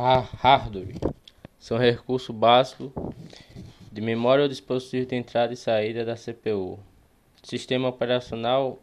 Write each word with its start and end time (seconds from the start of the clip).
Hardware 0.00 0.94
são 1.58 1.76
recursos 1.76 2.34
básicos 2.34 2.90
de 3.92 4.00
memória 4.00 4.42
ou 4.42 4.48
dispositivo 4.48 5.04
de 5.04 5.14
entrada 5.14 5.52
e 5.52 5.56
saída 5.56 6.06
da 6.06 6.14
CPU. 6.14 6.78
Sistema 7.42 7.88
operacional 7.88 8.78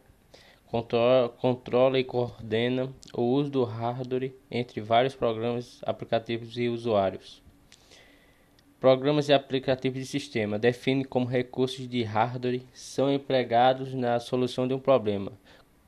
controla, 0.66 1.28
controla 1.28 1.98
e 1.98 2.04
coordena 2.04 2.88
o 3.12 3.22
uso 3.22 3.50
do 3.50 3.64
hardware 3.64 4.32
entre 4.48 4.80
vários 4.80 5.16
programas, 5.16 5.80
aplicativos 5.84 6.56
e 6.56 6.68
usuários. 6.68 7.42
Programas 8.78 9.28
e 9.28 9.32
aplicativos 9.32 9.98
de 9.98 10.06
sistema 10.06 10.56
definem 10.56 11.02
como 11.02 11.26
recursos 11.26 11.88
de 11.88 12.04
hardware 12.04 12.62
são 12.72 13.12
empregados 13.12 13.92
na 13.92 14.20
solução 14.20 14.68
de 14.68 14.74
um 14.74 14.78
problema, 14.78 15.32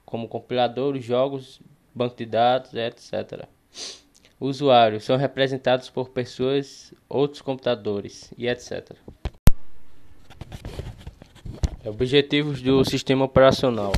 como 0.04 0.26
compiladores, 0.26 1.04
jogos, 1.04 1.60
banco 1.94 2.16
de 2.16 2.26
dados, 2.26 2.74
etc. 2.74 3.46
Usuários 4.40 5.04
são 5.04 5.18
representados 5.18 5.90
por 5.90 6.08
pessoas, 6.08 6.94
outros 7.06 7.42
computadores 7.42 8.32
e 8.38 8.48
etc. 8.48 8.96
Objetivos 11.84 12.62
do 12.62 12.82
sistema 12.82 13.26
operacional 13.26 13.92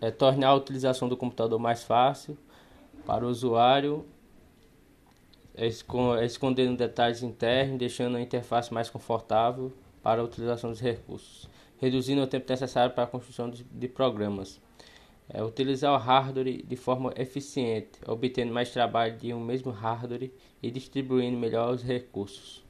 é 0.00 0.10
tornar 0.10 0.48
a 0.48 0.54
utilização 0.54 1.08
do 1.08 1.16
computador 1.16 1.60
mais 1.60 1.84
fácil 1.84 2.36
para 3.06 3.24
o 3.24 3.28
usuário 3.28 4.04
escondendo 6.24 6.76
detalhes 6.76 7.22
internos, 7.22 7.78
deixando 7.78 8.16
a 8.16 8.20
interface 8.20 8.74
mais 8.74 8.90
confortável 8.90 9.72
para 10.02 10.20
a 10.20 10.24
utilização 10.24 10.70
dos 10.70 10.80
recursos, 10.80 11.48
reduzindo 11.78 12.22
o 12.22 12.26
tempo 12.26 12.50
necessário 12.50 12.92
para 12.92 13.04
a 13.04 13.06
construção 13.08 13.50
de 13.50 13.88
programas. 13.88 14.60
É, 15.30 15.42
utilizar 15.42 15.92
o 15.92 15.98
hardware 15.98 16.62
de 16.62 16.76
forma 16.76 17.12
eficiente, 17.14 17.98
obtendo 18.06 18.52
mais 18.52 18.70
trabalho 18.70 19.16
de 19.16 19.34
um 19.34 19.40
mesmo 19.40 19.70
hardware 19.70 20.30
e 20.62 20.70
distribuindo 20.70 21.36
melhor 21.36 21.74
os 21.74 21.82
recursos. 21.82 22.64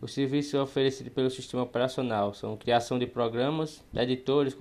Os 0.00 0.12
serviços 0.14 0.54
oferecidos 0.54 1.12
pelo 1.12 1.30
sistema 1.30 1.62
operacional 1.62 2.34
são 2.34 2.56
criação 2.56 2.98
de 2.98 3.06
programas, 3.06 3.84
editores, 3.94 4.56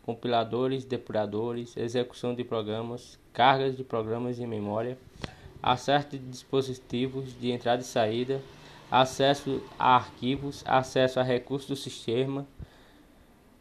compiladores, 0.00 0.86
depuradores, 0.86 1.76
execução 1.76 2.34
de 2.34 2.42
programas, 2.42 3.18
cargas 3.32 3.76
de 3.76 3.84
programas 3.84 4.38
em 4.38 4.46
memória, 4.46 4.96
acesso 5.62 6.10
de 6.10 6.18
dispositivos 6.18 7.38
de 7.38 7.50
entrada 7.50 7.82
e 7.82 7.84
saída, 7.84 8.40
acesso 8.90 9.60
a 9.78 9.96
arquivos, 9.96 10.62
acesso 10.64 11.20
a 11.20 11.22
recursos 11.22 11.68
do 11.68 11.76
sistema, 11.76 12.46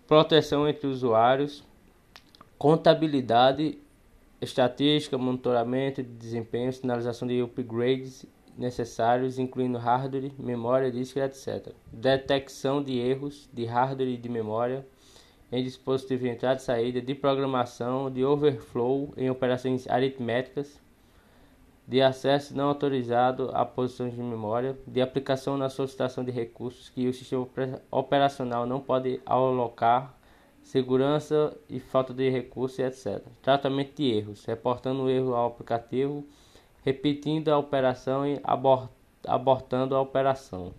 proteção 0.08 0.70
entre 0.70 0.88
usuários, 0.88 1.64
contabilidade, 2.58 3.78
estatística, 4.42 5.18
monitoramento 5.18 6.04
de 6.04 6.10
desempenho, 6.10 6.72
sinalização 6.72 7.28
de 7.28 7.42
upgrades 7.42 8.26
necessários, 8.58 9.38
incluindo 9.38 9.78
hardware, 9.78 10.32
memória, 10.40 10.92
disco, 10.92 11.20
etc. 11.20 11.74
Detecção 11.92 12.82
de 12.82 12.98
erros 12.98 13.50
de 13.54 13.66
hardware 13.66 14.10
e 14.10 14.18
de 14.18 14.30
memória 14.30 14.86
em 15.52 15.64
dispositivos 15.64 16.24
de 16.24 16.30
entrada 16.30 16.60
e 16.60 16.64
saída, 16.64 17.02
de 17.02 17.14
programação, 17.14 18.10
de 18.10 18.24
overflow 18.24 19.14
em 19.16 19.30
operações 19.30 19.88
aritméticas, 19.88 20.80
de 21.88 22.02
acesso 22.02 22.56
não 22.58 22.70
autorizado 22.70 23.52
a 23.54 23.64
posições 23.64 24.16
de 24.16 24.22
memória, 24.22 24.76
de 24.88 25.02
aplicação 25.02 25.56
na 25.56 25.70
solicitação 25.70 26.24
de 26.24 26.32
recursos 26.32 26.90
que 26.90 27.08
o 27.08 27.14
sistema 27.14 27.48
operacional 27.92 28.66
não 28.66 28.80
pode 28.80 29.22
alocar, 29.26 30.15
segurança 30.66 31.56
e 31.70 31.80
falta 31.80 32.12
de 32.12 32.28
recursos, 32.28 32.80
etc. 32.80 33.24
Tratamento 33.42 33.96
de 33.96 34.12
erros, 34.12 34.44
reportando 34.46 35.04
o 35.04 35.10
erro 35.10 35.36
ao 35.36 35.48
aplicativo, 35.48 36.28
repetindo 36.84 37.50
a 37.50 37.58
operação 37.58 38.28
e 38.28 38.40
abort 38.44 38.90
abortando 39.28 39.96
a 39.96 40.02
operação. 40.02 40.72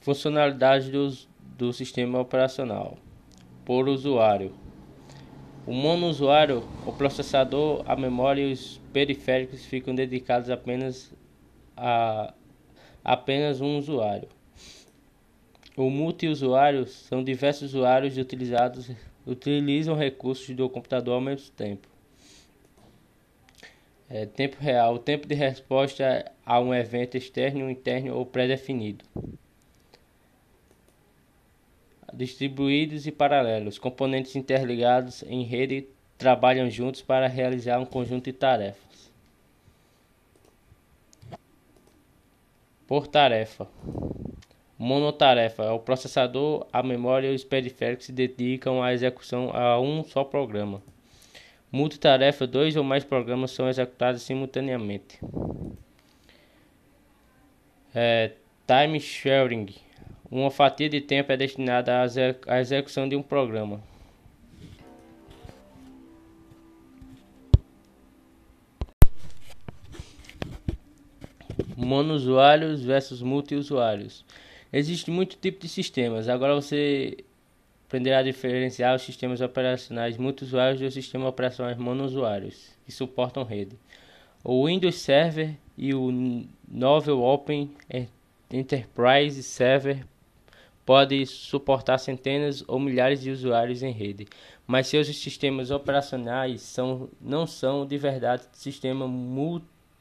Funcionalidade 0.00 0.90
dos, 0.90 1.26
do 1.56 1.72
sistema 1.72 2.20
operacional 2.20 2.98
por 3.64 3.88
usuário. 3.88 4.52
O 5.66 5.72
monousuário, 5.72 6.62
o 6.84 6.92
processador, 6.92 7.82
a 7.86 7.96
memória 7.96 8.42
e 8.42 8.52
os 8.52 8.78
periféricos 8.92 9.64
ficam 9.64 9.94
dedicados 9.94 10.50
apenas 10.50 11.10
a 11.74 12.34
apenas 13.04 13.60
um 13.60 13.76
usuário. 13.76 14.28
O 15.76 15.90
multiusuário 15.90 16.86
são 16.86 17.22
diversos 17.22 17.74
usuários 17.74 18.16
utilizados 18.16 18.90
utilizam 19.26 19.94
recursos 19.94 20.54
do 20.54 20.68
computador 20.68 21.14
ao 21.14 21.20
mesmo 21.20 21.50
tempo. 21.50 21.88
É, 24.08 24.26
tempo 24.26 24.56
real, 24.60 24.94
o 24.94 24.98
tempo 24.98 25.26
de 25.26 25.34
resposta 25.34 26.30
a 26.44 26.60
um 26.60 26.74
evento 26.74 27.16
externo, 27.16 27.70
interno 27.70 28.14
ou 28.14 28.24
pré-definido 28.24 29.04
distribuídos 32.14 33.06
e 33.06 33.12
paralelos. 33.12 33.78
Componentes 33.78 34.36
interligados 34.36 35.22
em 35.24 35.42
rede 35.42 35.88
trabalham 36.16 36.70
juntos 36.70 37.02
para 37.02 37.26
realizar 37.26 37.78
um 37.78 37.86
conjunto 37.86 38.24
de 38.26 38.32
tarefas. 38.32 39.12
Por 42.94 43.08
tarefa. 43.08 43.66
Monotarefa. 44.78 45.72
O 45.72 45.80
processador, 45.80 46.64
a 46.72 46.80
memória 46.80 47.26
e 47.26 47.34
os 47.34 47.42
periféricos 47.42 48.06
se 48.06 48.12
dedicam 48.12 48.80
à 48.80 48.94
execução 48.94 49.50
a 49.52 49.80
um 49.80 50.04
só 50.04 50.22
programa. 50.22 50.80
Multitarefa. 51.72 52.46
Dois 52.46 52.76
ou 52.76 52.84
mais 52.84 53.02
programas 53.02 53.50
são 53.50 53.68
executados 53.68 54.22
simultaneamente. 54.22 55.18
É, 57.92 58.30
time 58.64 59.00
sharing 59.00 59.74
uma 60.30 60.52
fatia 60.52 60.88
de 60.88 61.00
tempo 61.00 61.32
é 61.32 61.36
destinada 61.36 61.92
à 62.46 62.60
execução 62.60 63.08
de 63.08 63.16
um 63.16 63.22
programa. 63.24 63.82
Monousuários 71.84 72.82
versus 72.82 73.22
multiusuários. 73.22 74.24
Existe 74.72 75.10
muito 75.10 75.36
tipo 75.36 75.60
de 75.60 75.68
sistemas. 75.68 76.28
Agora 76.28 76.54
você 76.54 77.16
aprenderá 77.86 78.18
a 78.18 78.22
diferenciar 78.22 78.96
os 78.96 79.02
sistemas 79.02 79.40
operacionais 79.40 80.16
multiusuários 80.16 80.80
dos 80.80 80.94
sistemas 80.94 81.28
operacionais 81.28 81.76
monousuários 81.76 82.70
que 82.84 82.90
suportam 82.90 83.44
rede. 83.44 83.78
O 84.42 84.66
Windows 84.66 84.96
Server 84.96 85.54
e 85.78 85.94
o 85.94 86.10
Novel 86.68 87.22
Open 87.22 87.70
Enterprise 88.50 89.42
Server 89.42 90.04
pode 90.84 91.24
suportar 91.24 91.98
centenas 91.98 92.64
ou 92.66 92.78
milhares 92.78 93.22
de 93.22 93.30
usuários 93.30 93.82
em 93.82 93.90
rede, 93.90 94.26
mas 94.66 94.86
seus 94.86 95.06
sistemas 95.06 95.70
operacionais 95.70 96.60
são, 96.62 97.08
não 97.20 97.46
são 97.46 97.86
de 97.86 97.96
verdade 97.96 98.44
sistemas 98.52 99.08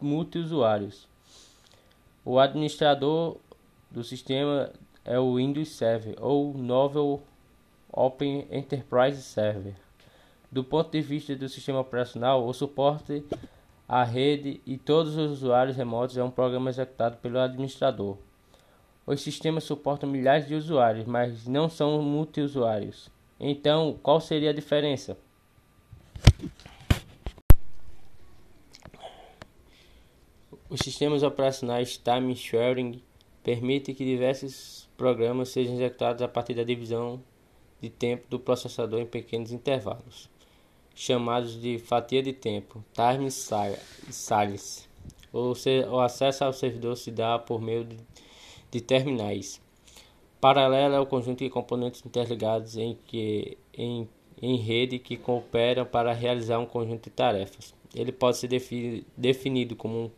multiusuários. 0.01 1.07
O 2.25 2.39
administrador 2.39 3.37
do 3.91 4.01
sistema 4.01 4.71
é 5.03 5.19
o 5.19 5.35
Windows 5.35 5.69
Server 5.69 6.15
ou 6.21 6.53
Novel 6.53 7.21
Open 7.91 8.47
Enterprise 8.49 9.21
Server. 9.21 9.75
Do 10.49 10.63
ponto 10.63 10.89
de 10.89 11.01
vista 11.01 11.35
do 11.35 11.49
sistema 11.49 11.81
operacional, 11.81 12.47
o 12.47 12.53
suporte 12.53 13.25
à 13.87 14.05
rede 14.05 14.61
e 14.65 14.77
todos 14.77 15.17
os 15.17 15.31
usuários 15.31 15.75
remotos 15.75 16.15
é 16.15 16.23
um 16.23 16.31
programa 16.31 16.69
executado 16.69 17.17
pelo 17.17 17.39
administrador. 17.39 18.17
Os 19.05 19.21
sistemas 19.21 19.65
suportam 19.65 20.09
milhares 20.09 20.47
de 20.47 20.55
usuários, 20.55 21.05
mas 21.05 21.45
não 21.45 21.67
são 21.67 22.01
multiusuários. 22.01 23.09
Então, 23.37 23.99
qual 24.01 24.21
seria 24.21 24.51
a 24.51 24.53
diferença? 24.53 25.17
Os 30.73 30.79
sistemas 30.79 31.21
operacionais 31.21 31.99
time 31.99 32.35
sharing 32.35 32.99
permitem 33.43 33.93
que 33.93 34.03
diversos 34.03 34.89
programas 34.97 35.49
sejam 35.49 35.75
executados 35.75 36.23
a 36.23 36.27
partir 36.27 36.55
da 36.55 36.63
divisão 36.63 37.21
de 37.79 37.91
tempo 37.91 38.25
do 38.27 38.39
processador 38.39 38.99
em 38.99 39.05
pequenos 39.05 39.51
intervalos, 39.51 40.27
chamados 40.95 41.61
de 41.61 41.77
fatia 41.77 42.23
de 42.23 42.33
tempo, 42.33 42.83
time 42.91 43.27
slice. 43.27 44.89
O 45.31 45.99
acesso 45.99 46.43
ao 46.43 46.51
servidor 46.51 46.97
se 46.97 47.11
dá 47.11 47.37
por 47.37 47.61
meio 47.61 47.87
de 48.71 48.81
terminais. 48.81 49.61
Paralelo 50.41 50.95
é 50.95 50.99
o 50.99 51.05
conjunto 51.05 51.43
de 51.43 51.51
componentes 51.51 52.03
interligados 52.03 52.77
em, 52.77 52.97
que, 53.05 53.59
em, 53.77 54.09
em 54.41 54.55
rede 54.57 54.97
que 54.97 55.17
cooperam 55.17 55.85
para 55.85 56.13
realizar 56.13 56.57
um 56.57 56.65
conjunto 56.65 57.03
de 57.03 57.09
tarefas. 57.11 57.75
Ele 57.93 58.11
pode 58.11 58.37
ser 58.37 58.47
defi 58.47 59.05
definido 59.15 59.75
como, 59.75 60.05
um, 60.05 60.11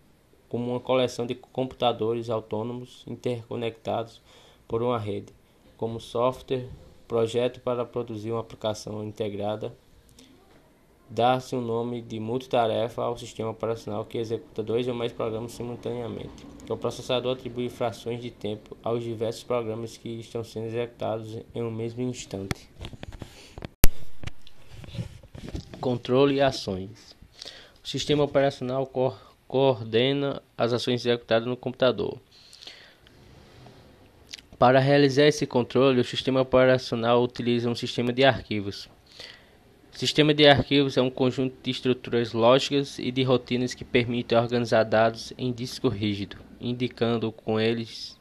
como 0.49 0.71
uma 0.71 0.79
coleção 0.79 1.25
de 1.25 1.35
computadores 1.35 2.29
autônomos 2.29 3.03
interconectados 3.07 4.21
por 4.67 4.81
uma 4.81 4.97
rede, 4.97 5.33
como 5.77 5.99
software 5.99 6.69
projeto 7.07 7.59
para 7.61 7.85
produzir 7.85 8.31
uma 8.31 8.41
aplicação 8.41 9.03
integrada. 9.03 9.73
Dá-se 11.07 11.55
o 11.55 11.59
um 11.59 11.61
nome 11.61 12.01
de 12.01 12.19
multitarefa 12.19 13.03
ao 13.03 13.15
sistema 13.15 13.51
operacional 13.51 14.05
que 14.05 14.17
executa 14.17 14.63
dois 14.63 14.87
ou 14.87 14.95
mais 14.95 15.11
programas 15.11 15.51
simultaneamente. 15.51 16.47
O 16.67 16.75
processador 16.75 17.33
atribui 17.33 17.69
frações 17.69 18.19
de 18.19 18.31
tempo 18.31 18.75
aos 18.83 19.03
diversos 19.03 19.43
programas 19.43 19.97
que 19.97 20.09
estão 20.19 20.43
sendo 20.43 20.65
executados 20.65 21.37
em 21.53 21.61
um 21.61 21.69
mesmo 21.69 22.01
instante. 22.01 22.67
Controle 25.79 26.35
e 26.35 26.41
ações. 26.41 27.15
O 27.83 27.87
sistema 27.87 28.23
operacional 28.23 28.87
co 28.87 29.13
coordena 29.47 30.41
as 30.57 30.73
ações 30.73 31.01
executadas 31.01 31.47
no 31.47 31.57
computador. 31.57 32.19
Para 34.57 34.79
realizar 34.79 35.27
esse 35.27 35.45
controle, 35.45 35.99
o 35.99 36.03
sistema 36.03 36.41
operacional 36.41 37.21
utiliza 37.21 37.69
um 37.69 37.75
sistema 37.75 38.13
de 38.13 38.23
arquivos. 38.23 38.89
Sistema 39.91 40.33
de 40.33 40.47
arquivos 40.47 40.97
é 40.97 41.01
um 41.01 41.09
conjunto 41.09 41.55
de 41.61 41.71
estruturas 41.71 42.33
lógicas 42.33 42.99
e 42.99 43.11
de 43.11 43.23
rotinas 43.23 43.73
que 43.73 43.85
permitem 43.85 44.37
organizar 44.37 44.83
dados 44.83 45.33
em 45.37 45.51
disco 45.51 45.87
rígido, 45.87 46.37
indicando 46.59 47.31
com 47.31 47.59
eles 47.59 48.19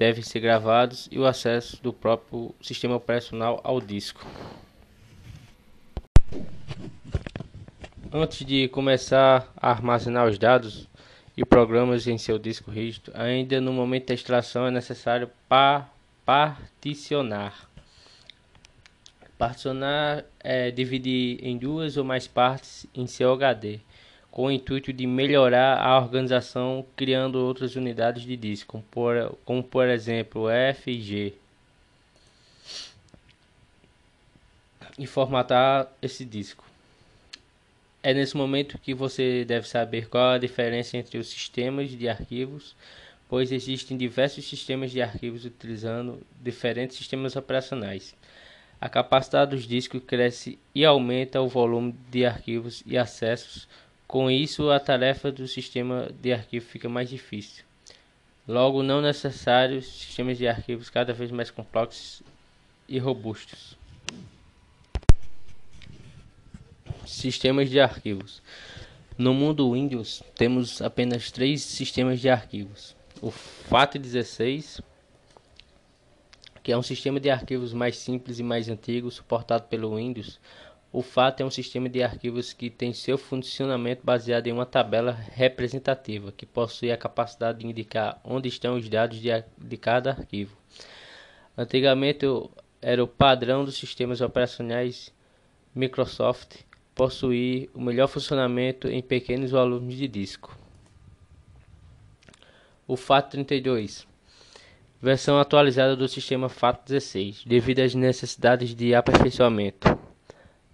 devem 0.00 0.22
ser 0.22 0.40
gravados 0.40 1.08
e 1.12 1.18
o 1.18 1.26
acesso 1.26 1.82
do 1.82 1.92
próprio 1.92 2.54
sistema 2.60 2.96
operacional 2.96 3.60
ao 3.62 3.82
disco. 3.82 4.26
Antes 8.12 8.44
de 8.44 8.66
começar 8.66 9.48
a 9.56 9.70
armazenar 9.70 10.26
os 10.26 10.36
dados 10.36 10.88
e 11.36 11.44
programas 11.44 12.08
em 12.08 12.18
seu 12.18 12.40
disco 12.40 12.68
rígido, 12.68 13.12
ainda 13.14 13.60
no 13.60 13.72
momento 13.72 14.08
da 14.08 14.14
extração 14.14 14.66
é 14.66 14.70
necessário 14.72 15.30
pa 15.48 15.88
particionar. 16.26 17.70
Particionar 19.38 20.24
é 20.40 20.72
dividir 20.72 21.38
em 21.40 21.56
duas 21.56 21.96
ou 21.96 22.02
mais 22.02 22.26
partes 22.26 22.84
em 22.92 23.06
seu 23.06 23.32
HD, 23.32 23.78
com 24.28 24.46
o 24.46 24.50
intuito 24.50 24.92
de 24.92 25.06
melhorar 25.06 25.78
a 25.78 25.96
organização 25.96 26.84
criando 26.96 27.36
outras 27.36 27.76
unidades 27.76 28.24
de 28.24 28.36
disco, 28.36 28.72
como 28.72 28.84
por, 28.90 29.38
como 29.44 29.62
por 29.62 29.86
exemplo 29.86 30.50
F 30.50 30.90
e 30.90 31.00
G. 31.00 31.34
E 34.98 35.06
formatar 35.06 35.86
esse 36.02 36.24
disco. 36.24 36.69
É 38.02 38.14
nesse 38.14 38.34
momento 38.34 38.78
que 38.78 38.94
você 38.94 39.44
deve 39.44 39.68
saber 39.68 40.08
qual 40.08 40.30
a 40.30 40.38
diferença 40.38 40.96
entre 40.96 41.18
os 41.18 41.28
sistemas 41.28 41.90
de 41.90 42.08
arquivos, 42.08 42.74
pois 43.28 43.52
existem 43.52 43.94
diversos 43.94 44.48
sistemas 44.48 44.90
de 44.90 45.02
arquivos 45.02 45.44
utilizando 45.44 46.18
diferentes 46.42 46.96
sistemas 46.96 47.36
operacionais. 47.36 48.16
A 48.80 48.88
capacidade 48.88 49.50
dos 49.50 49.66
discos 49.66 50.02
cresce 50.02 50.58
e 50.74 50.82
aumenta 50.82 51.42
o 51.42 51.48
volume 51.48 51.94
de 52.10 52.24
arquivos 52.24 52.82
e 52.86 52.96
acessos. 52.96 53.68
Com 54.08 54.30
isso, 54.30 54.70
a 54.70 54.80
tarefa 54.80 55.30
do 55.30 55.46
sistema 55.46 56.10
de 56.22 56.32
arquivo 56.32 56.64
fica 56.64 56.88
mais 56.88 57.10
difícil. 57.10 57.64
Logo, 58.48 58.82
não 58.82 59.02
necessários 59.02 59.84
sistemas 59.86 60.38
de 60.38 60.48
arquivos 60.48 60.88
cada 60.88 61.12
vez 61.12 61.30
mais 61.30 61.50
complexos 61.50 62.22
e 62.88 62.98
robustos. 62.98 63.78
Sistemas 67.10 67.68
de 67.68 67.80
arquivos. 67.80 68.40
No 69.18 69.34
mundo 69.34 69.72
Windows, 69.72 70.22
temos 70.36 70.80
apenas 70.80 71.32
três 71.32 71.60
sistemas 71.60 72.20
de 72.20 72.30
arquivos: 72.30 72.94
o 73.20 73.32
FAT16, 73.68 74.80
que 76.62 76.70
é 76.70 76.78
um 76.78 76.82
sistema 76.82 77.18
de 77.18 77.28
arquivos 77.28 77.74
mais 77.74 77.96
simples 77.96 78.38
e 78.38 78.44
mais 78.44 78.68
antigo, 78.68 79.10
suportado 79.10 79.64
pelo 79.64 79.96
Windows. 79.96 80.38
O 80.92 81.02
FAT 81.02 81.40
é 81.40 81.44
um 81.44 81.50
sistema 81.50 81.88
de 81.88 82.00
arquivos 82.00 82.52
que 82.52 82.70
tem 82.70 82.92
seu 82.92 83.18
funcionamento 83.18 84.02
baseado 84.04 84.46
em 84.46 84.52
uma 84.52 84.64
tabela 84.64 85.10
representativa, 85.10 86.30
que 86.30 86.46
possui 86.46 86.92
a 86.92 86.96
capacidade 86.96 87.58
de 87.58 87.66
indicar 87.66 88.20
onde 88.22 88.48
estão 88.48 88.76
os 88.76 88.88
dados 88.88 89.18
de, 89.18 89.30
de 89.58 89.76
cada 89.76 90.10
arquivo. 90.12 90.56
Antigamente 91.58 92.24
era 92.80 93.02
o 93.02 93.08
padrão 93.08 93.64
dos 93.64 93.76
sistemas 93.76 94.20
operacionais 94.20 95.12
Microsoft 95.74 96.69
possuir 97.00 97.70
o 97.72 97.80
melhor 97.80 98.08
funcionamento 98.08 98.86
em 98.86 99.00
pequenos 99.00 99.52
volumes 99.52 99.96
de 99.96 100.06
disco. 100.06 100.54
O 102.86 102.92
FAT32 102.92 104.04
versão 105.00 105.38
atualizada 105.38 105.96
do 105.96 106.06
sistema 106.06 106.48
FAT16, 106.48 107.46
devido 107.46 107.80
às 107.80 107.94
necessidades 107.94 108.74
de 108.74 108.94
aperfeiçoamento. 108.94 109.98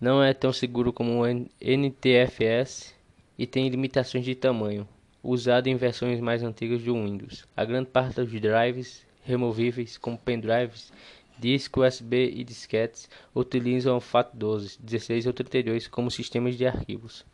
Não 0.01 0.21
é 0.21 0.35
tão 0.35 0.53
seguro 0.53 0.93
como 0.93 1.23
o 1.23 1.27
NTFS 1.61 2.93
e 3.39 3.47
tem 3.47 3.69
limitações 3.69 4.25
de 4.25 4.35
tamanho, 4.35 4.89
usado 5.23 5.69
em 5.69 5.77
versões 5.77 6.19
mais 6.19 6.43
antigas 6.43 6.83
do 6.83 6.95
Windows. 6.95 7.47
A 7.57 7.65
grande 7.65 7.91
parte 7.91 8.17
dos 8.17 8.33
drives 8.33 9.07
removíveis, 9.23 9.97
como 9.97 10.19
pendrives 10.19 10.93
Disco 11.39 11.83
USB 11.83 12.33
e 12.35 12.43
disquetes 12.43 13.09
utilizam 13.35 13.97
o 13.97 14.01
FAT12, 14.01 14.79
16 14.81 15.27
ou 15.27 15.33
32 15.33 15.87
como 15.87 16.11
sistemas 16.11 16.57
de 16.57 16.67
arquivos. 16.67 17.25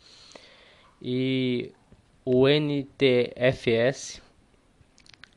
E 1.00 1.72
o 2.24 2.46
NTFS 2.48 4.22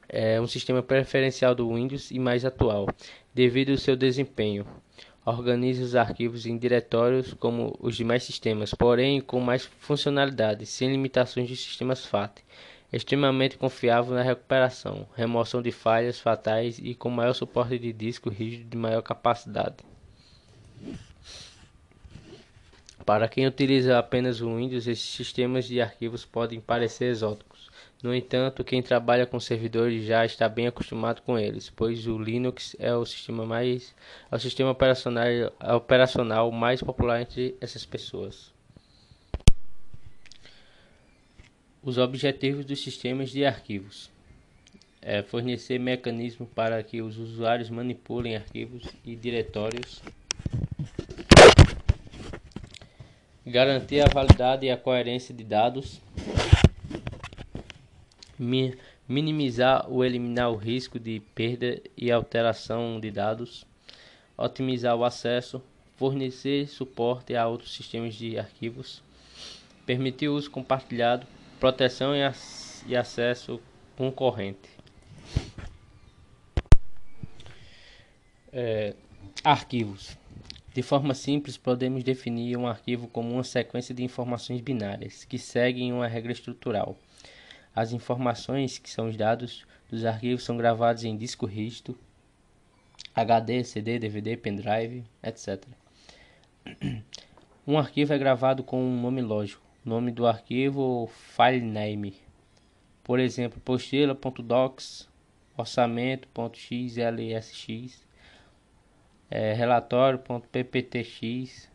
é 0.07 0.39
um 0.39 0.47
sistema 0.47 0.81
preferencial 0.81 1.53
do 1.53 1.73
Windows 1.73 2.11
e 2.11 2.19
mais 2.19 2.45
atual, 2.45 2.87
devido 3.33 3.71
ao 3.71 3.77
seu 3.77 3.95
desempenho. 3.95 4.65
Organiza 5.25 5.83
os 5.83 5.95
arquivos 5.95 6.45
em 6.45 6.55
diretórios 6.57 7.33
como 7.33 7.75
os 7.79 7.97
demais 7.97 8.23
sistemas, 8.23 8.73
porém 8.73 9.19
com 9.19 9.39
mais 9.39 9.65
funcionalidades, 9.65 10.69
sem 10.69 10.91
limitações 10.91 11.49
dos 11.49 11.59
sistemas 11.59 12.05
FAT 12.05 12.43
extremamente 12.91 13.57
confiável 13.57 14.13
na 14.13 14.21
recuperação, 14.21 15.07
remoção 15.15 15.61
de 15.61 15.71
falhas 15.71 16.19
fatais 16.19 16.79
e 16.79 16.95
com 16.95 17.09
maior 17.09 17.33
suporte 17.33 17.77
de 17.77 17.91
disco 17.91 18.29
rígido 18.29 18.69
de 18.69 18.77
maior 18.77 19.01
capacidade. 19.01 19.77
Para 23.05 23.27
quem 23.27 23.45
utiliza 23.45 23.99
apenas 23.99 24.41
o 24.41 24.55
Windows, 24.55 24.87
esses 24.87 25.05
sistemas 25.05 25.65
de 25.65 25.79
arquivos 25.79 26.25
podem 26.25 26.59
parecer 26.59 27.05
exóticos. 27.05 27.69
No 28.01 28.15
entanto, 28.15 28.63
quem 28.63 28.81
trabalha 28.81 29.27
com 29.27 29.39
servidores 29.39 30.05
já 30.05 30.25
está 30.25 30.49
bem 30.49 30.67
acostumado 30.67 31.21
com 31.21 31.37
eles, 31.37 31.69
pois 31.69 32.07
o 32.07 32.17
Linux 32.17 32.75
é 32.79 32.95
o 32.95 33.05
sistema 33.05 33.45
mais 33.45 33.93
é 34.31 34.35
o 34.35 34.39
sistema 34.39 34.71
operacional, 34.71 35.27
operacional 35.75 36.51
mais 36.51 36.81
popular 36.81 37.21
entre 37.21 37.55
essas 37.61 37.85
pessoas. 37.85 38.54
Os 41.85 41.99
objetivos 41.99 42.65
dos 42.65 42.81
sistemas 42.81 43.29
de 43.29 43.45
arquivos. 43.45 44.09
É 44.99 45.21
fornecer 45.21 45.79
mecanismos 45.79 46.49
para 46.49 46.81
que 46.81 46.99
os 46.99 47.15
usuários 47.15 47.69
manipulem 47.69 48.35
arquivos 48.35 48.87
e 49.05 49.15
diretórios, 49.15 50.01
garantir 53.45 54.01
a 54.01 54.11
validade 54.11 54.65
e 54.65 54.71
a 54.71 54.77
coerência 54.77 55.31
de 55.31 55.43
dados, 55.43 56.01
mi 58.39 58.75
minimizar 59.07 59.85
ou 59.87 60.03
eliminar 60.03 60.49
o 60.49 60.55
risco 60.55 60.99
de 60.99 61.19
perda 61.35 61.79
e 61.95 62.11
alteração 62.11 62.99
de 62.99 63.11
dados, 63.11 63.63
otimizar 64.35 64.95
o 64.95 65.05
acesso, 65.05 65.61
fornecer 65.97 66.67
suporte 66.67 67.35
a 67.35 67.47
outros 67.47 67.75
sistemas 67.75 68.15
de 68.15 68.39
arquivos, 68.39 69.03
permitir 69.85 70.29
o 70.29 70.35
uso 70.35 70.49
compartilhado 70.49 71.27
proteção 71.59 72.13
e, 72.15 72.95
acesso 72.95 73.61
concorrente. 73.95 74.69
É, 78.51 78.93
arquivos. 79.43 80.17
De 80.73 80.81
forma 80.81 81.13
simples, 81.13 81.57
podemos 81.57 82.03
definir 82.03 82.57
um 82.57 82.67
arquivo 82.67 83.07
como 83.07 83.31
uma 83.31 83.43
sequência 83.43 83.95
de 83.95 84.03
informações 84.03 84.59
binárias 84.59 85.23
que 85.23 85.37
seguem 85.37 85.93
uma 85.93 86.07
regra 86.07 86.31
estrutural. 86.31 86.97
As 87.73 87.91
informações, 87.93 88.77
que 88.77 88.89
são 88.89 89.07
os 89.07 89.15
dados 89.15 89.65
dos 89.89 90.05
arquivos, 90.05 90.43
são 90.43 90.57
gravados 90.57 91.03
em 91.03 91.15
disco 91.15 91.45
rígido, 91.45 91.97
HD, 93.13 93.63
CD, 93.63 93.99
DVD, 93.99 94.35
pendrive, 94.35 95.03
etc. 95.23 95.63
Um 97.65 97.77
arquivo 97.77 98.13
é 98.13 98.17
gravado 98.17 98.63
com 98.63 98.81
um 98.81 99.01
nome 99.01 99.21
lógico, 99.21 99.64
nome 99.85 100.11
do 100.11 100.25
arquivo 100.25 101.07
filename. 101.07 102.15
Por 103.03 103.19
exemplo, 103.19 103.61
postila.docs, 103.61 105.07
orçamento.xlsx, 105.55 108.07
é, 109.29 109.53
relatório.pptx, 109.53 111.69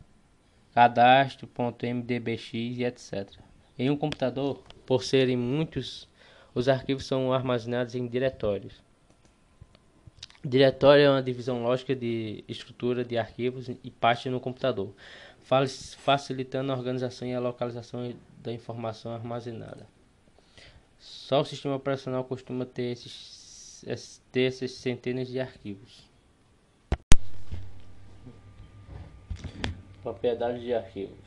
cadastro.mdbx 0.73 2.53
e 2.53 2.83
etc. 2.83 3.39
Em 3.79 3.89
um 3.89 3.95
computador, 3.95 4.61
por 4.85 5.01
serem 5.03 5.37
muitos, 5.37 6.09
os 6.53 6.67
arquivos 6.67 7.05
são 7.05 7.31
armazenados 7.31 7.95
em 7.95 8.05
diretórios. 8.05 8.83
Diretório 10.43 11.03
é 11.03 11.09
uma 11.09 11.21
divisão 11.21 11.63
lógica 11.63 11.95
de 11.95 12.43
estrutura 12.47 13.05
de 13.05 13.15
arquivos 13.17 13.69
e 13.69 13.91
pastas 13.91 14.31
no 14.31 14.39
computador, 14.39 14.91
facilitando 15.97 16.71
a 16.71 16.75
organização 16.75 17.27
e 17.27 17.33
a 17.33 17.39
localização 17.39 18.13
da 18.41 18.53
informação 18.53 19.13
armazenada. 19.13 19.85
Só 20.97 21.41
o 21.41 21.45
sistema 21.45 21.75
operacional 21.75 22.23
costuma 22.23 22.65
ter 22.65 22.91
esses, 22.91 24.21
ter 24.31 24.51
centenas 24.51 25.27
de 25.27 25.39
arquivos. 25.39 26.09
Propriedades 30.01 30.61
de 30.61 30.73
arquivos. 30.73 31.17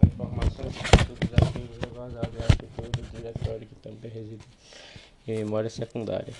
A 0.00 0.06
informação 0.06 0.64
dos 0.64 1.42
arquivos 1.42 1.76
é 1.82 1.86
guardada 1.86 2.30
na 2.38 2.44
arquitetura 2.44 2.88
do 2.88 3.02
diretório 3.16 3.66
que 3.66 3.74
também 3.76 4.10
reside 4.10 4.44
em 5.26 5.38
memória 5.38 5.68
secundária. 5.68 6.32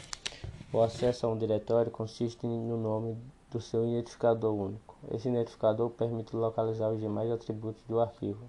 O 0.72 0.80
acesso 0.80 1.26
a 1.26 1.32
um 1.32 1.36
diretório 1.36 1.90
consiste 1.90 2.46
no 2.46 2.76
nome 2.76 3.16
do 3.52 3.60
seu 3.60 3.84
identificador 3.86 4.54
único. 4.54 4.96
Esse 5.12 5.28
identificador 5.28 5.90
permite 5.90 6.34
localizar 6.34 6.90
os 6.90 7.00
demais 7.00 7.30
atributos 7.30 7.82
do 7.86 8.00
arquivo. 8.00 8.42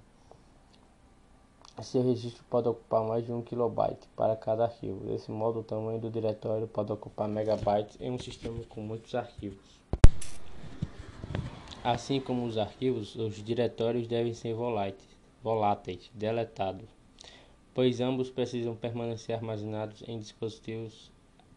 Esse 1.80 2.00
registro 2.00 2.44
pode 2.50 2.70
ocupar 2.70 3.04
mais 3.04 3.26
de 3.26 3.34
um 3.34 3.42
kilobyte 3.42 4.08
para 4.16 4.36
cada 4.36 4.66
arquivo. 4.66 5.06
Desse 5.06 5.32
modo, 5.32 5.60
o 5.60 5.64
tamanho 5.64 6.00
do 6.00 6.10
diretório 6.10 6.68
pode 6.68 6.92
ocupar 6.92 7.28
megabytes 7.28 8.00
em 8.00 8.12
um 8.12 8.20
sistema 8.20 8.64
com 8.70 8.80
muitos 8.82 9.14
arquivos. 9.16 9.82
Assim 11.84 12.22
como 12.22 12.46
os 12.46 12.58
arquivos, 12.58 13.16
os 13.16 13.44
diretórios 13.44 14.08
devem 14.08 14.34
ser 14.34 14.56
voláteis, 15.44 16.10
deletados, 16.14 16.88
pois 17.74 18.00
ambos 18.00 18.30
precisam 18.30 18.74
permanecer 18.74 19.36
armazenados 19.36 20.02
em 20.08 20.18
dispositivos 20.18 21.12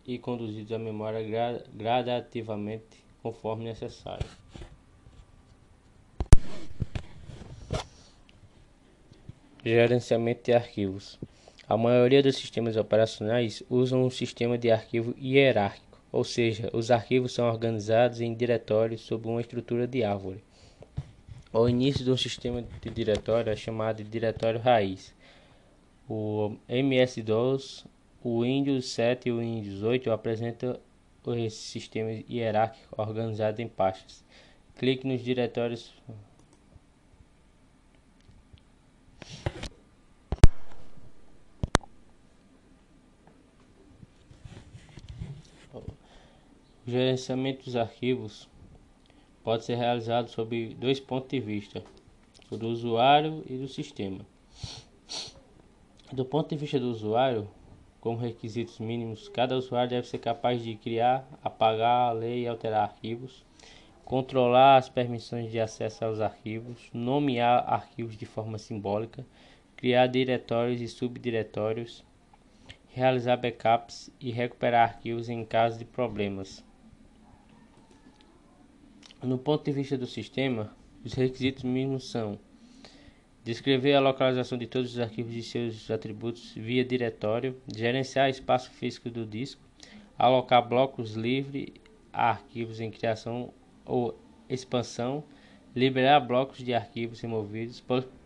e 0.05 0.19
conduzidos 0.19 0.73
à 0.73 0.79
memória 0.79 1.23
gra 1.23 1.63
gradativamente 1.73 3.06
conforme 3.27 3.65
necessário. 3.65 4.25
Gerenciamento 9.65 10.45
de 10.45 10.53
arquivos. 10.53 11.19
A 11.69 11.77
maioria 11.77 12.23
dos 12.23 12.37
sistemas 12.37 12.77
operacionais 12.77 13.65
usam 13.69 14.05
um 14.05 14.11
sistema 14.11 14.57
de 14.57 14.71
arquivo 14.71 15.13
hierárquico, 15.19 16.01
ou 16.13 16.23
seja, 16.23 16.71
os 16.73 16.93
arquivos 16.93 17.33
são 17.33 17.49
organizados 17.49 18.21
em 18.21 18.33
diretórios 18.33 19.01
sob 19.01 19.27
uma 19.27 19.41
estrutura 19.41 19.89
de 19.89 20.05
árvore. 20.05 20.45
O 21.53 21.69
início 21.69 22.05
de 22.05 22.13
um 22.13 22.17
sistema 22.17 22.63
de 22.81 22.91
diretório 22.91 23.51
é 23.51 23.57
chamado 23.57 24.05
de 24.05 24.09
diretório 24.09 24.61
raiz. 24.61 25.13
O 26.09 26.55
MS-DOS 26.69 27.87
o 28.29 28.43
Windows 28.43 28.89
7 28.89 29.29
e 29.29 29.33
o 29.33 29.39
Windows 29.39 29.85
8 29.85 30.11
apresentam 30.11 30.77
esse 31.35 31.57
sistema 31.57 32.11
hierárquico 32.11 33.01
organizado 33.01 33.61
em 33.61 33.69
pastas. 33.69 34.25
Clique 34.77 35.07
nos 35.07 35.23
diretórios 35.23 35.93
O 46.87 46.91
gerenciamento 46.91 47.65
dos 47.65 47.75
arquivos 47.75 48.49
pode 49.43 49.65
ser 49.65 49.75
realizado 49.75 50.29
sob 50.31 50.73
dois 50.75 51.01
pontos 51.01 51.29
de 51.31 51.41
vista, 51.41 51.83
o 52.49 52.57
do 52.57 52.69
usuário 52.69 53.43
e 53.51 53.57
do 53.57 53.67
sistema. 53.67 54.25
Do 56.13 56.25
ponto 56.25 56.51
de 56.51 56.57
vista 56.57 56.79
do 56.79 56.89
usuário, 56.89 57.49
como 58.07 58.19
requisitos 58.19 58.79
mínimos, 58.79 59.29
cada 59.29 59.57
usuário 59.57 59.91
deve 59.91 60.07
ser 60.07 60.19
capaz 60.19 60.63
de 60.63 60.77
criar, 60.77 61.29
apagar, 61.43 62.15
ler 62.15 62.39
e 62.39 62.47
alterar 62.47 62.85
arquivos, 62.85 63.45
controlar 64.05 64.77
as 64.77 64.89
permissões 64.89 65.51
de 65.51 65.59
acesso 65.59 66.05
aos 66.05 66.21
arquivos, 66.21 66.89
nomear 66.95 67.65
arquivos 67.67 68.17
de 68.17 68.25
forma 68.25 68.59
simbólica, 68.59 69.27
criar 69.75 70.07
diretórios 70.07 70.81
e 70.81 70.87
subdiretórios, 70.87 72.05
realizar 72.87 73.39
backups 73.39 74.09
e 74.21 74.31
recuperar 74.31 74.89
arquivos 74.89 75.29
em 75.29 75.45
caso 75.45 75.77
de 75.77 75.85
problemas. 75.85 76.65
No 79.21 79.37
ponto 79.37 79.65
de 79.65 79.73
vista 79.73 79.99
do 79.99 80.07
sistema, 80.07 80.73
os 81.05 81.13
requisitos 81.13 81.65
mínimos 81.65 82.09
são 82.09 82.39
Descrever 83.47 83.95
a 83.95 84.01
localização 84.01 84.59
de 84.59 84.67
todos 84.67 84.95
os 84.95 84.99
arquivos 84.99 85.33
e 85.33 85.41
seus 85.41 85.89
atributos 85.89 86.53
via 86.57 86.85
diretório, 86.85 87.57
gerenciar 87.73 88.29
espaço 88.29 88.73
físico 88.73 89.09
do 89.09 89.25
disco, 89.25 89.63
alocar 90.19 90.69
blocos 90.69 91.15
livres 91.15 91.69
a 92.13 92.31
arquivos 92.31 92.81
em 92.81 92.91
criação 92.91 93.55
ou 93.85 94.19
expansão, 94.49 95.23
liberar 95.77 96.19
blocos 96.19 96.59
de 96.59 96.75
arquivos 96.75 97.21
removidos, 97.21 97.81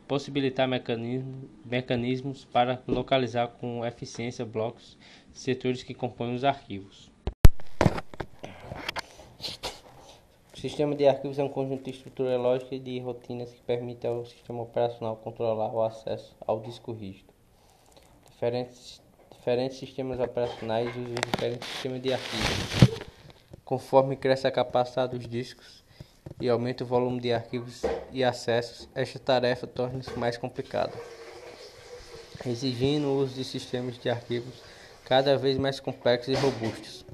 possibilitar 0.08 0.66
mecanismo, 0.66 1.50
mecanismos 1.66 2.46
para 2.46 2.82
localizar 2.88 3.48
com 3.48 3.84
eficiência 3.84 4.46
blocos 4.46 4.96
setores 5.34 5.82
que 5.82 5.92
compõem 5.92 6.34
os 6.34 6.44
arquivos. 6.44 7.12
O 10.60 10.62
sistema 10.62 10.94
de 10.94 11.08
arquivos 11.08 11.38
é 11.38 11.42
um 11.42 11.48
conjunto 11.48 11.84
de 11.84 11.90
estrutura 11.90 12.36
lógica 12.36 12.74
e 12.74 12.78
de 12.78 13.00
rotinas 13.00 13.50
que 13.50 13.62
permite 13.62 14.06
ao 14.06 14.26
sistema 14.26 14.60
operacional 14.60 15.16
controlar 15.16 15.74
o 15.74 15.82
acesso 15.82 16.36
ao 16.46 16.60
disco 16.60 16.92
rígido. 16.92 17.32
Diferentes, 18.30 19.00
diferentes 19.34 19.78
sistemas 19.78 20.20
operacionais 20.20 20.94
usam 20.94 21.14
diferentes 21.14 21.66
sistemas 21.66 22.02
de 22.02 22.12
arquivos. 22.12 23.00
Conforme 23.64 24.16
cresce 24.16 24.46
a 24.46 24.50
capacidade 24.50 25.16
dos 25.16 25.26
discos 25.26 25.82
e 26.38 26.46
aumenta 26.46 26.84
o 26.84 26.86
volume 26.86 27.22
de 27.22 27.32
arquivos 27.32 27.80
e 28.12 28.22
acessos, 28.22 28.86
esta 28.94 29.18
tarefa 29.18 29.66
torna-se 29.66 30.12
mais 30.18 30.36
complicada, 30.36 30.92
exigindo 32.44 33.06
o 33.06 33.16
uso 33.16 33.34
de 33.34 33.44
sistemas 33.44 33.98
de 33.98 34.10
arquivos 34.10 34.62
cada 35.06 35.38
vez 35.38 35.56
mais 35.56 35.80
complexos 35.80 36.28
e 36.28 36.38
robustos. 36.38 37.06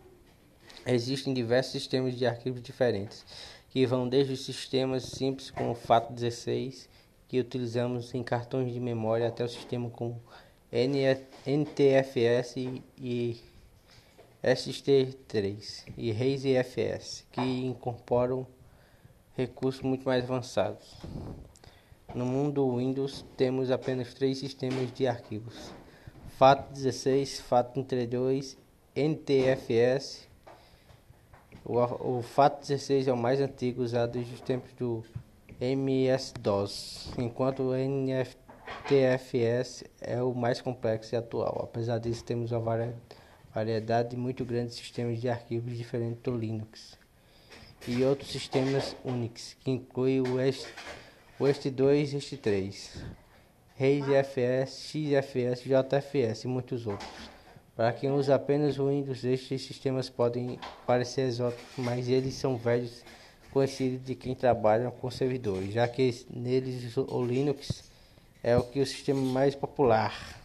Existem 0.86 1.34
diversos 1.34 1.72
sistemas 1.72 2.16
de 2.16 2.24
arquivos 2.24 2.62
diferentes, 2.62 3.26
que 3.70 3.84
vão 3.84 4.08
desde 4.08 4.34
os 4.34 4.44
sistemas 4.44 5.02
simples 5.02 5.50
com 5.50 5.72
o 5.72 5.74
FAT16, 5.74 6.86
que 7.26 7.40
utilizamos 7.40 8.14
em 8.14 8.22
cartões 8.22 8.72
de 8.72 8.78
memória, 8.78 9.26
até 9.26 9.44
o 9.44 9.48
sistema 9.48 9.90
com 9.90 10.16
NTFS 11.44 12.56
e 12.98 13.40
ST3 14.44 15.86
e 15.98 16.12
RAID-FS, 16.12 17.26
que 17.32 17.40
incorporam 17.40 18.46
recursos 19.36 19.82
muito 19.82 20.04
mais 20.04 20.22
avançados. 20.22 20.94
No 22.14 22.24
mundo 22.24 22.76
Windows, 22.76 23.24
temos 23.36 23.72
apenas 23.72 24.14
três 24.14 24.38
sistemas 24.38 24.94
de 24.94 25.08
arquivos: 25.08 25.72
FAT16, 26.38 27.42
FAT32, 27.42 28.56
NTFS 28.94 30.25
o, 31.66 31.78
o 32.18 32.22
FAT16 32.22 33.08
é 33.08 33.12
o 33.12 33.16
mais 33.16 33.40
antigo 33.40 33.82
usado 33.82 34.12
desde 34.12 34.34
os 34.34 34.40
tempos 34.40 34.72
do 34.74 35.02
MS-DOS, 35.60 37.12
enquanto 37.18 37.64
o 37.64 37.72
NFTFS 37.74 39.24
é 40.00 40.22
o 40.22 40.32
mais 40.32 40.60
complexo 40.60 41.16
e 41.16 41.18
atual. 41.18 41.62
Apesar 41.64 41.98
disso, 41.98 42.24
temos 42.24 42.52
uma 42.52 42.94
variedade 43.52 44.16
muito 44.16 44.44
grande 44.44 44.68
de 44.68 44.76
sistemas 44.76 45.20
de 45.20 45.28
arquivos 45.28 45.76
diferentes 45.76 46.22
do 46.22 46.36
Linux 46.36 46.96
e 47.88 48.04
outros 48.04 48.30
sistemas 48.30 48.94
Unix, 49.04 49.56
que 49.60 49.72
incluem 49.72 50.20
o 50.20 50.40
EST, 50.40 51.70
2 51.70 52.12
e 52.12 52.16
EST 52.16 52.36
3, 52.36 53.04
RAID-FS, 53.76 54.90
XFS, 54.90 55.62
JFS 55.64 56.44
e 56.44 56.48
muitos 56.48 56.86
outros. 56.86 57.35
Para 57.76 57.92
quem 57.92 58.10
usa 58.10 58.34
apenas 58.34 58.78
Windows, 58.78 59.22
estes 59.22 59.60
sistemas 59.60 60.08
podem 60.08 60.58
parecer 60.86 61.26
exóticos, 61.26 61.66
mas 61.76 62.08
eles 62.08 62.32
são 62.32 62.56
velhos 62.56 63.04
conhecidos 63.52 64.02
de 64.02 64.14
quem 64.14 64.34
trabalha 64.34 64.90
com 64.90 65.10
servidores, 65.10 65.74
já 65.74 65.86
que 65.86 66.24
neles 66.30 66.96
o 66.96 67.22
Linux 67.22 67.84
é 68.42 68.56
o 68.56 68.62
que 68.62 68.80
o 68.80 68.86
sistema 68.86 69.20
mais 69.20 69.54
popular. 69.54 70.40